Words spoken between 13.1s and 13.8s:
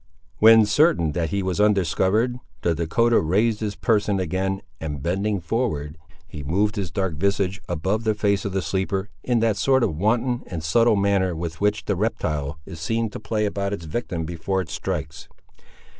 to play about